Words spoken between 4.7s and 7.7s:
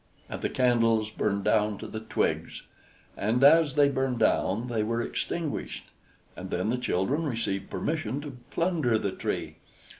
were extinguished, and then the children received